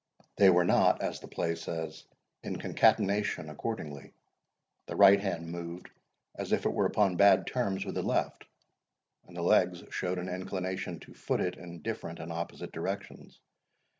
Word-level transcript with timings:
They 0.37 0.49
were 0.49 0.65
not, 0.65 0.99
as 1.03 1.19
the 1.19 1.27
play 1.27 1.53
says, 1.53 2.05
in 2.41 2.55
a 2.55 2.57
concatenation 2.57 3.51
accordingly;—the 3.51 4.95
right 4.95 5.19
hand 5.19 5.51
moved 5.51 5.91
as 6.33 6.51
if 6.51 6.65
it 6.65 6.73
were 6.73 6.87
upon 6.87 7.17
bad 7.17 7.45
terms 7.45 7.85
with 7.85 7.93
the 7.93 8.01
left, 8.01 8.45
and 9.27 9.37
the 9.37 9.43
legs 9.43 9.83
showed 9.91 10.17
an 10.17 10.27
inclination 10.27 10.99
to 11.01 11.13
foot 11.13 11.39
it 11.39 11.55
in 11.55 11.83
different 11.83 12.17
and 12.17 12.31
opposite 12.31 12.71
directions. 12.71 13.39